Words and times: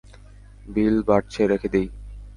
বিল 0.65 0.95
বাড়ছে 1.07 1.41
রেখে 1.47 1.69
দেই? 1.73 1.87